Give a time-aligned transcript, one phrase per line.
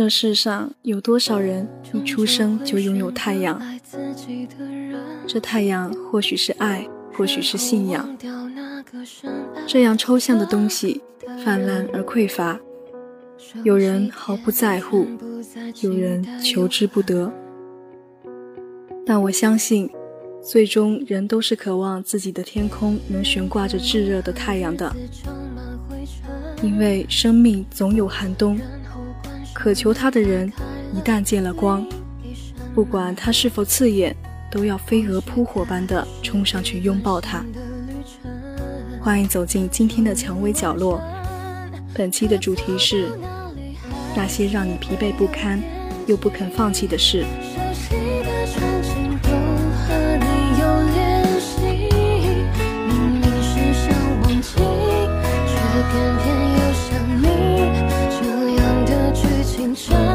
[0.00, 3.60] 这世上有多少人一出生就拥有太阳？
[5.26, 8.16] 这太阳或许是爱，或许是信仰。
[9.66, 11.02] 这样抽象的东西，
[11.44, 12.58] 泛滥而匮乏。
[13.62, 15.06] 有人毫不在乎，
[15.82, 17.30] 有人求之不得。
[19.04, 19.90] 但我相信，
[20.42, 24.90] 最终人都是渴望自己的天空能悬挂着炙热的太阳的，
[26.62, 28.58] 因为生命总有寒冬。
[29.62, 30.50] 渴求它的人，
[30.94, 31.86] 一旦见了光，
[32.74, 34.16] 不管它是否刺眼，
[34.50, 37.44] 都要飞蛾扑火般的冲上去拥抱它。
[39.02, 40.98] 欢迎走进今天的蔷薇角落。
[41.92, 43.10] 本期的主题是
[44.16, 45.62] 那些让你疲惫不堪
[46.06, 47.26] 又不肯放弃的事。
[59.72, 60.09] 青春。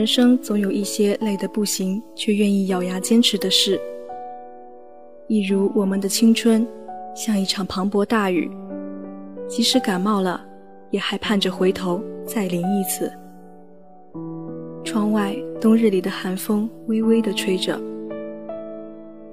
[0.00, 3.78] 人生总有一些累得不行却愿意咬牙坚持的事，
[5.26, 6.66] 一如我们的青春，
[7.14, 8.50] 像一场磅礴大雨，
[9.46, 10.42] 即使感冒了，
[10.88, 13.12] 也还盼着回头再淋一次。
[14.82, 17.78] 窗外冬日里的寒风微微地吹着，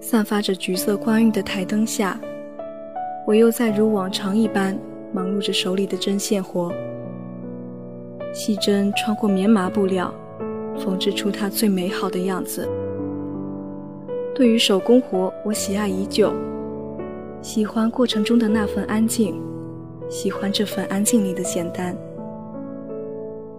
[0.00, 2.20] 散发着橘色光晕的台灯下，
[3.24, 4.76] 我又在如往常一般
[5.12, 6.72] 忙碌着手里的针线活，
[8.32, 10.12] 细针穿过棉麻布料。
[10.78, 12.68] 缝制出它最美好的样子。
[14.34, 16.32] 对于手工活，我喜爱已久，
[17.40, 19.40] 喜欢过程中的那份安静，
[20.08, 21.96] 喜欢这份安静里的简单。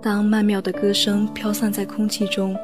[0.00, 2.54] 当曼妙的歌声飘散在空气中，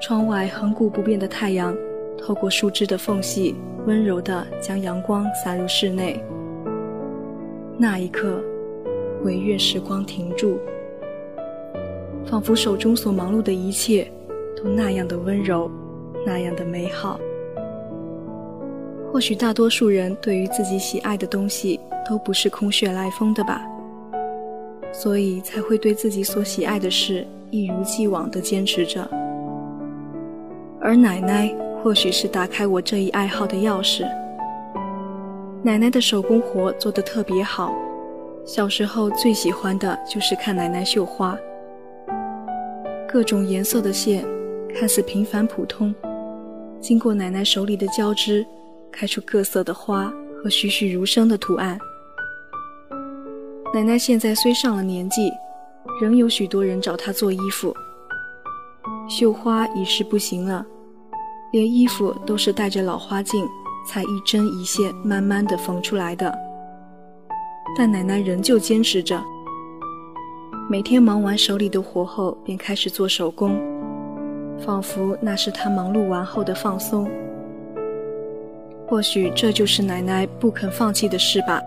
[0.00, 1.74] 窗外恒古不变的太阳
[2.18, 6.22] 透过树枝的缝隙，温柔地将阳光洒入室内。
[7.76, 8.40] 那一刻，
[9.24, 10.58] 唯愿时光停住。
[12.26, 14.10] 仿佛手中所忙碌的一切，
[14.56, 15.70] 都那样的温柔，
[16.26, 17.20] 那样的美好。
[19.12, 23.62] 或许大多数人对于自己喜爱的东西，都不是空穴来风的吧，
[24.92, 29.08] 所以才会对自己所喜爱的事一如既往地坚持着。
[30.80, 34.04] 而奶奶或许是打开我这一爱好的钥匙。
[35.62, 37.72] 奶奶的手工活做得特别好，
[38.44, 41.38] 小时候最喜欢的就是看奶奶绣花。
[43.14, 44.26] 各种颜色的线，
[44.74, 45.94] 看似平凡普通，
[46.80, 48.44] 经过奶奶手里的交织，
[48.90, 51.78] 开出各色的花和栩栩如生的图案。
[53.72, 55.30] 奶奶现在虽上了年纪，
[56.02, 57.72] 仍有许多人找她做衣服。
[59.08, 60.66] 绣花已是不行了，
[61.52, 63.46] 连衣服都是带着老花镜，
[63.86, 66.36] 才一针一线慢慢的缝出来的。
[67.78, 69.22] 但奶奶仍旧坚持着。
[70.66, 73.54] 每天忙完手里的活后，便开始做手工，
[74.58, 77.06] 仿佛那是他忙碌完后的放松。
[78.86, 81.60] 或许这就是奶奶不肯放弃的事吧。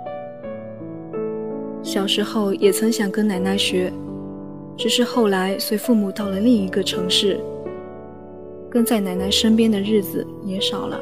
[1.83, 3.93] 小时候也曾想跟奶奶学，
[4.75, 7.39] 只是后来随父母到了另一个城市，
[8.67, 10.99] 跟在奶奶身边的日子也少了，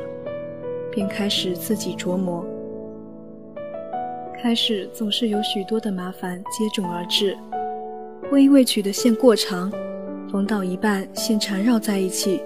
[0.92, 2.46] 便开始自己琢磨。
[4.38, 7.38] 开始总是有许多的麻烦接踵而至。
[8.32, 9.72] 微未取的线过长，
[10.32, 12.42] 缝到一半线缠绕在一起，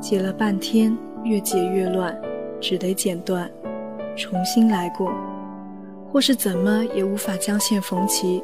[0.00, 2.20] 解了半天越解越乱，
[2.60, 3.48] 只得剪断，
[4.16, 5.12] 重新来过，
[6.10, 8.42] 或是怎么也无法将线缝齐。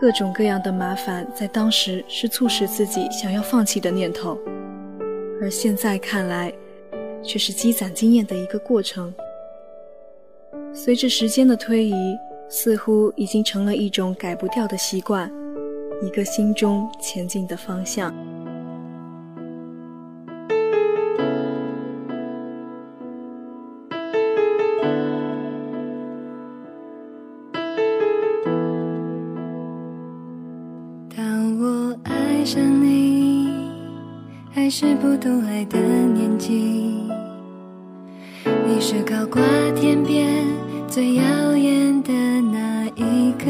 [0.00, 4.38] 各种各样的麻烦在当时是促使自己想要放弃的念头，
[5.40, 6.52] 而现在看来，
[7.22, 9.12] 却是积攒经验的一个过程。
[10.72, 12.16] 随着时间的推移。
[12.48, 15.30] 似乎已经成了一种改不掉的习惯，
[16.02, 18.14] 一个心中前进的方向。
[31.16, 33.48] 当我爱上你，
[34.52, 36.52] 还是不懂爱的年纪，
[38.66, 39.42] 你是高挂
[39.74, 40.46] 天边
[40.86, 41.83] 最耀眼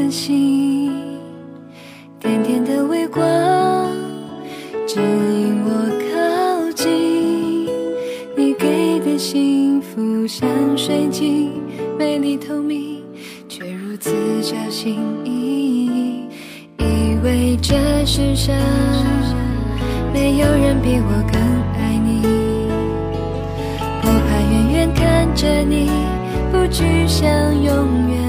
[0.05, 0.91] 星心，
[2.19, 3.23] 点点的微光
[4.87, 5.69] 指引我
[6.11, 7.65] 靠近。
[8.37, 10.47] 你给的幸福像
[10.77, 11.51] 水晶，
[11.97, 13.01] 美丽透明，
[13.47, 14.11] 却如此
[14.41, 16.23] 小心翼翼。
[16.77, 17.75] 以为这
[18.05, 18.55] 世上
[20.13, 21.41] 没有人比我更
[21.73, 22.21] 爱你，
[24.01, 25.89] 不怕远远看着你，
[26.51, 27.27] 不去想
[27.63, 28.24] 永远。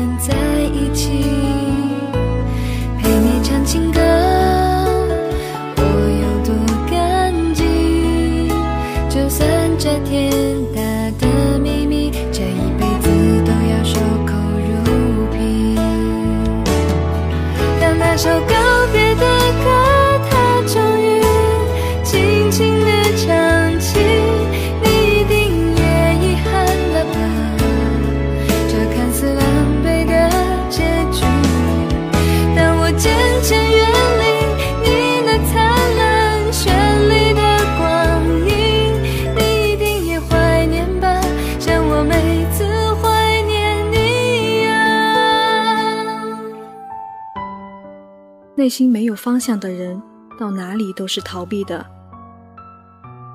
[48.67, 50.03] 内心没有方向的人，
[50.37, 51.87] 到哪里都是逃避的。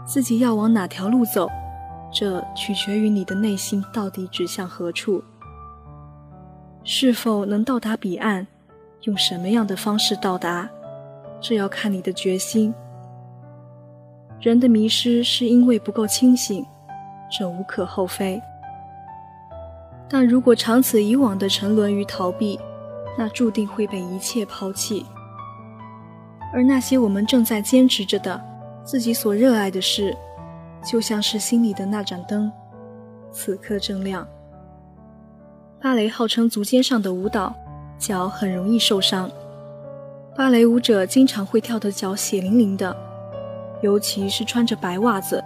[0.06, 1.48] 自己要往哪条路走，
[2.12, 5.24] 这取决于你的内心到底指向何处。
[6.84, 8.46] 是否能到达彼岸，
[9.04, 10.70] 用什么样的方式到达，
[11.40, 12.74] 这要看你的决心。
[14.42, 16.66] 人的迷失是因为不够清醒，
[17.32, 18.42] 这无可厚非。
[20.10, 22.60] 但如果长此以往的沉沦于逃避，
[23.18, 25.06] 那注定会被一切抛弃，
[26.54, 28.40] 而那些我们正在坚持着的、
[28.84, 30.16] 自己所热爱的事，
[30.84, 32.52] 就像是心里的那盏灯，
[33.32, 34.28] 此刻正亮。
[35.80, 37.56] 芭蕾号称足尖上的舞蹈，
[37.98, 39.30] 脚很容易受伤。
[40.36, 42.96] 芭蕾舞者经常会跳得脚血淋淋的，
[43.82, 45.44] 尤其是穿着白袜子，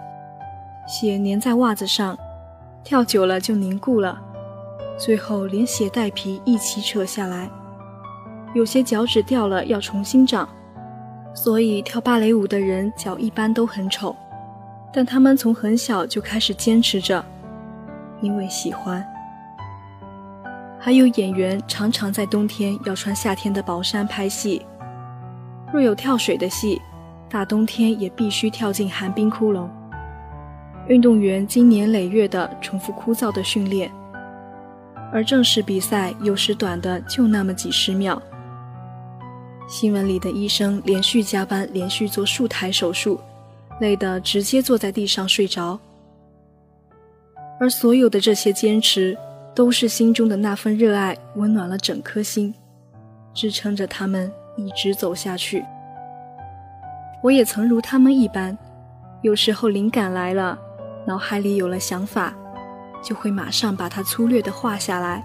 [0.87, 2.17] 血粘在袜子上，
[2.83, 4.21] 跳久了就凝固了。
[4.97, 7.49] 最后连鞋带皮一起扯下来，
[8.53, 10.47] 有些脚趾掉了要重新长，
[11.35, 14.15] 所以跳芭蕾舞的人脚一般都很丑，
[14.91, 17.23] 但他们从很小就开始坚持着，
[18.21, 19.05] 因为喜欢。
[20.79, 24.65] 还有演员常常在冬天要穿夏天的薄衫拍戏，
[25.73, 26.81] 若有跳水的戏，
[27.29, 29.67] 大冬天也必须跳进寒冰窟窿。
[30.87, 33.91] 运动员经年累月的重复枯燥的训练。
[35.11, 38.21] 而正式比赛有时短的就那么几十秒。
[39.67, 43.19] 新闻里的医生连续加班，连续做数台手术，
[43.79, 45.79] 累得直接坐在地上睡着。
[47.59, 49.17] 而所有的这些坚持，
[49.55, 52.53] 都是心中的那份热爱温暖了整颗心，
[53.33, 55.65] 支撑着他们一直走下去。
[57.23, 58.55] 我也曾如他们一般，
[59.23, 60.59] 有时候灵感来了，
[61.07, 62.33] 脑海里有了想法。
[63.03, 65.23] 就会马上把它粗略地画下来，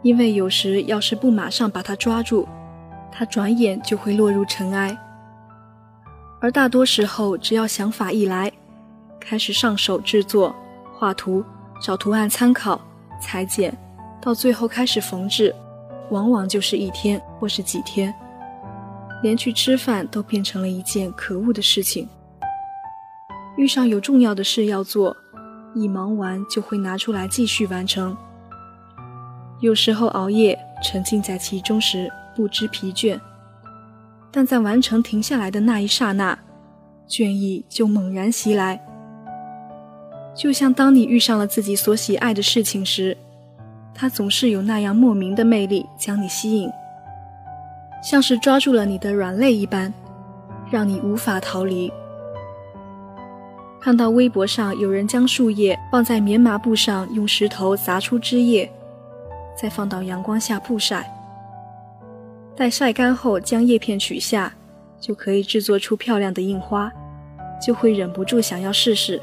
[0.00, 2.48] 因为有时要是不马上把它抓住，
[3.12, 4.96] 它转眼就会落入尘埃。
[6.40, 8.50] 而大多时候，只要想法一来，
[9.20, 10.52] 开始上手制作、
[10.92, 11.44] 画图、
[11.80, 12.80] 找图案参考、
[13.20, 13.76] 裁剪，
[14.20, 15.54] 到最后开始缝制，
[16.10, 18.12] 往往就是一天或是几天，
[19.22, 22.08] 连去吃饭都变成了一件可恶的事情。
[23.56, 25.16] 遇上有重要的事要做。
[25.74, 28.14] 一忙完就会拿出来继续完成。
[29.60, 33.20] 有时候熬夜沉浸在其中时不知疲倦，
[34.30, 36.38] 但在完成停下来的那一刹那，
[37.08, 38.80] 倦意就猛然袭来。
[40.34, 43.16] 就像当你遇上了自己所喜爱的事情时，
[43.94, 46.70] 它总是有那样莫名的魅力将你吸引，
[48.02, 49.92] 像是抓住了你的软肋一般，
[50.70, 51.92] 让你无法逃离。
[53.78, 58.72] 看到微博上有人将树叶放在棉麻布上，用石头砸出枝叶，
[59.54, 61.11] 再放到阳光下曝晒。
[62.62, 64.54] 待晒干后，将叶片取下，
[65.00, 66.88] 就可以制作出漂亮的印花，
[67.60, 69.20] 就会忍不住想要试试。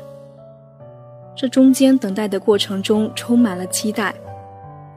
[1.38, 4.14] 这中间等待的过程中充满了期待，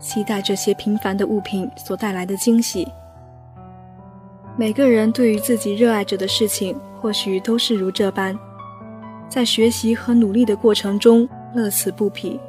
[0.01, 2.85] 期待这些平凡的物品所带来的惊喜。
[4.57, 8.37] 每个人对于自己热爱着的事情，或许都是如这般。
[9.29, 12.41] 在学习和努力的过程中，乐此不疲。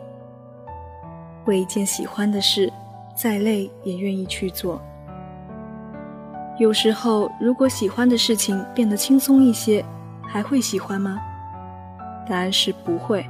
[1.45, 2.73] 为一件喜欢的事，
[3.15, 4.81] 再累也愿意去做。
[6.59, 9.83] 有时候，如果喜欢的事情变得轻松一些，
[10.21, 11.19] 还会喜欢吗？
[12.29, 13.25] 答案是不会。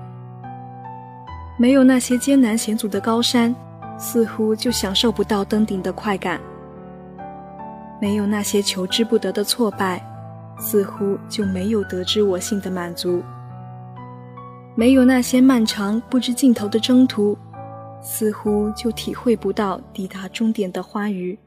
[1.58, 3.56] 没有那些艰难险阻的高山，
[3.98, 6.38] 似乎就享受不到登顶的快感；
[8.02, 10.04] 没有那些求之不得的挫败，
[10.60, 13.24] 似乎就没有得之我幸的满足。
[14.76, 17.38] 没有那些漫长不知尽头的征途，
[18.02, 21.40] 似乎就体会不到抵达终点的欢愉。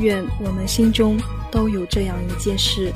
[0.00, 1.18] 愿我们心中
[1.50, 2.92] 都有这样一件事。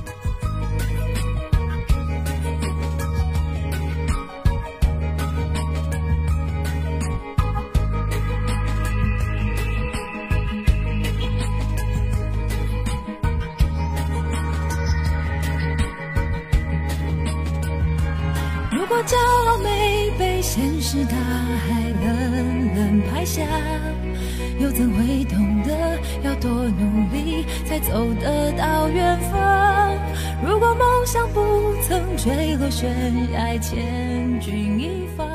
[32.24, 32.90] 坠落悬
[33.34, 35.26] 崖，千钧一发，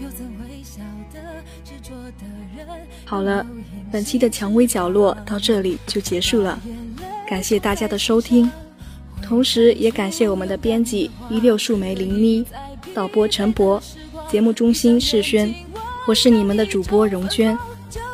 [0.00, 0.78] 又怎会晓
[1.12, 1.18] 得
[1.64, 2.24] 执着的
[2.56, 2.64] 人？
[3.04, 3.44] 好了，
[3.90, 6.56] 本期的蔷薇角落到这里就结束了，
[7.28, 8.48] 感谢大家的收听，
[9.20, 12.46] 同时也感谢我们的编辑一六树莓林妮。
[12.94, 13.82] 导播陈博，
[14.30, 15.52] 节目中心世轩，
[16.06, 17.58] 我是你们的主播荣娟。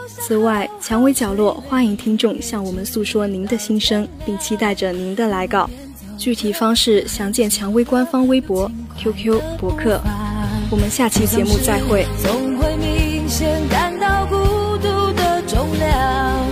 [0.06, 5.68] 此外，蔷薇角落欢迎听众向我们诉说您的心声，并期待着您的来稿。
[6.18, 10.00] 具体方式详见蔷薇官方微博、QQ、博客。
[10.70, 12.06] 我们下期节目再会。
[12.22, 14.36] 总会明显感到孤
[14.78, 16.46] 独的重量，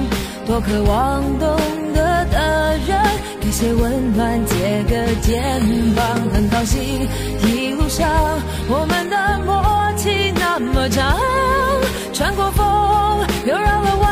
[0.46, 1.56] 多渴望懂
[1.94, 2.98] 得的人
[3.40, 5.60] 给些温暖，借个肩
[5.94, 7.08] 膀，很高兴
[7.46, 7.82] 一路。
[7.92, 8.08] 上，
[8.70, 9.62] 我们的默
[9.98, 11.14] 契那么长，
[12.14, 12.64] 穿过风
[13.46, 14.11] 又绕了弯，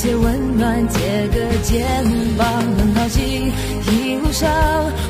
[0.00, 1.84] 些温暖，借个肩
[2.36, 2.46] 膀，
[2.78, 3.52] 很高兴。
[3.90, 4.48] 一路上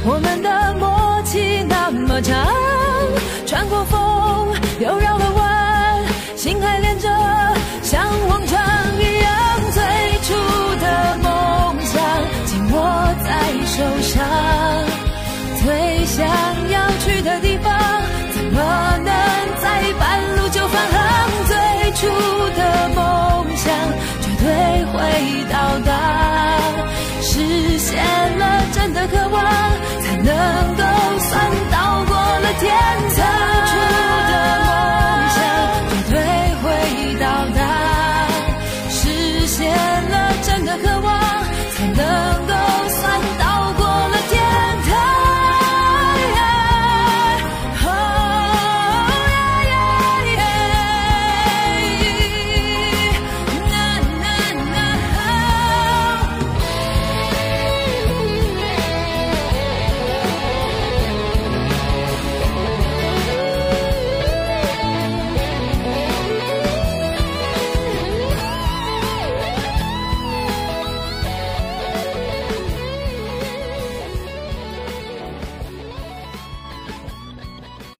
[0.03, 2.49] 我们的默契那么长，
[3.45, 4.49] 穿过风
[4.81, 6.03] 又绕了弯，
[6.37, 7.07] 心还连着，
[7.83, 8.59] 像往常
[8.99, 9.61] 一样。
[9.77, 9.83] 最
[10.25, 10.33] 初
[10.81, 12.01] 的梦想
[12.47, 12.81] 紧握
[13.23, 13.29] 在
[13.69, 14.25] 手上，
[15.61, 16.25] 最想
[16.73, 17.77] 要去的地方，
[18.33, 18.57] 怎么
[19.05, 19.13] 能
[19.61, 20.19] 在半